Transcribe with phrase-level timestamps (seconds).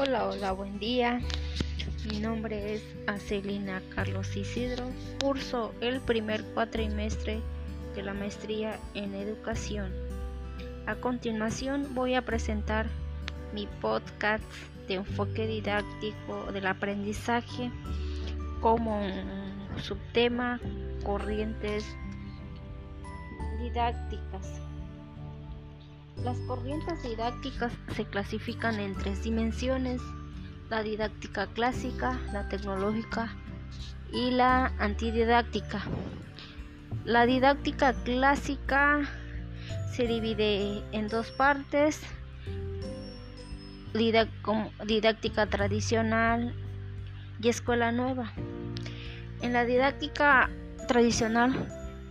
[0.00, 1.20] Hola, hola, buen día.
[2.08, 4.84] Mi nombre es Acelina Carlos Isidro.
[5.20, 7.40] Curso el primer cuatrimestre
[7.96, 9.92] de la maestría en educación.
[10.86, 12.86] A continuación voy a presentar
[13.52, 14.44] mi podcast
[14.86, 17.72] de enfoque didáctico del aprendizaje
[18.60, 19.00] como
[19.82, 20.60] subtema
[21.02, 21.84] corrientes
[23.58, 24.60] didácticas.
[26.24, 30.00] Las corrientes didácticas se clasifican en tres dimensiones,
[30.68, 33.34] la didáctica clásica, la tecnológica
[34.12, 35.82] y la antididáctica.
[37.04, 39.00] La didáctica clásica
[39.92, 42.02] se divide en dos partes,
[43.94, 46.54] didáctica tradicional
[47.40, 48.32] y escuela nueva.
[49.40, 50.50] En la didáctica
[50.88, 51.68] tradicional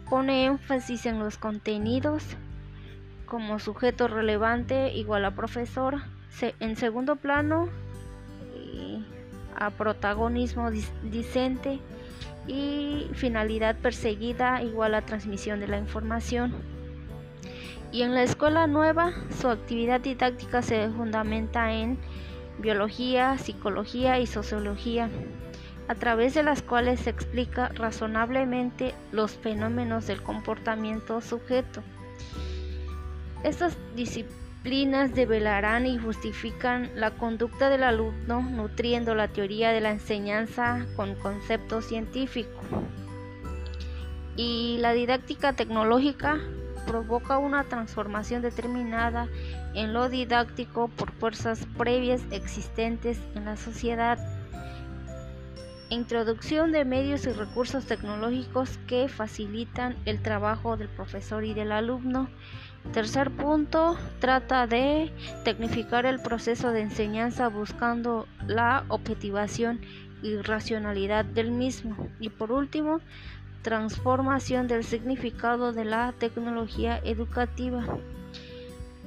[0.10, 2.24] pone énfasis en los contenidos,
[3.28, 6.02] como sujeto relevante igual a profesor.
[6.60, 7.70] En segundo plano,
[9.56, 10.72] a protagonismo
[11.04, 11.80] discente
[12.48, 16.54] y finalidad perseguida igual a transmisión de la información.
[17.92, 21.98] Y en la escuela nueva, su actividad didáctica se fundamenta en
[22.60, 25.10] biología, psicología y sociología,
[25.88, 31.82] a través de las cuales se explica razonablemente los fenómenos del comportamiento sujeto.
[33.44, 40.86] Estas disciplinas develarán y justifican la conducta del alumno nutriendo la teoría de la enseñanza
[40.96, 42.60] con concepto científico.
[44.36, 46.40] Y la didáctica tecnológica
[46.88, 49.28] provoca una transformación determinada
[49.74, 54.18] en lo didáctico por fuerzas previas existentes en la sociedad.
[55.90, 62.30] Introducción de medios y recursos tecnológicos que facilitan el trabajo del profesor y del alumno
[62.94, 65.12] Tercer punto, trata de
[65.44, 69.82] tecnificar el proceso de enseñanza buscando la objetivación
[70.24, 72.08] y racionalidad del mismo.
[72.20, 73.02] Y por último,
[73.62, 77.84] transformación del significado de la tecnología educativa.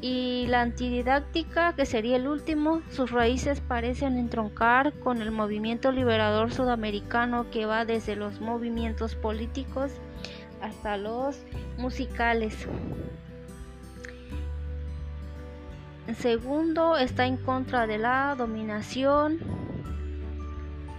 [0.03, 6.53] Y la antididáctica, que sería el último, sus raíces parecen entroncar con el movimiento liberador
[6.53, 9.93] sudamericano que va desde los movimientos políticos
[10.63, 11.45] hasta los
[11.77, 12.67] musicales.
[16.17, 19.39] Segundo, está en contra de la dominación.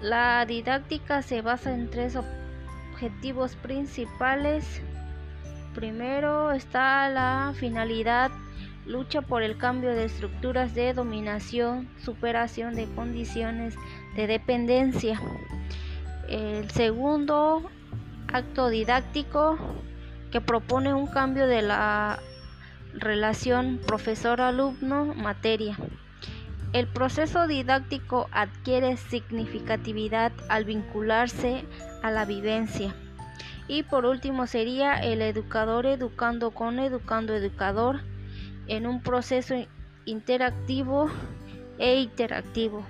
[0.02, 4.82] La didáctica se basa en tres objetivos principales.
[5.74, 8.32] Primero está la finalidad,
[8.86, 13.76] lucha por el cambio de estructuras de dominación, superación de condiciones
[14.16, 15.20] de dependencia.
[16.28, 17.70] El segundo,
[18.32, 19.58] acto didáctico,
[20.32, 22.20] que propone un cambio de la
[22.94, 25.78] Relación profesor-alumno-materia.
[26.74, 31.64] El proceso didáctico adquiere significatividad al vincularse
[32.04, 32.94] a la vivencia.
[33.68, 38.02] Y por último sería el educador educando con educando educador
[38.68, 39.56] en un proceso
[40.06, 41.10] interactivo
[41.78, 42.86] e interactivo.